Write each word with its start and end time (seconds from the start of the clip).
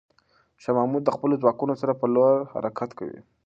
شاه 0.61 0.75
محمود 0.77 1.03
د 1.05 1.09
خپلو 1.15 1.39
ځواکونو 1.41 1.73
سره 1.81 1.93
پر 1.99 2.09
لور 2.15 2.35
حرکت 2.53 2.89
کوي. 2.99 3.19